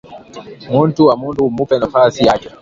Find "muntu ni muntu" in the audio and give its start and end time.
0.71-1.39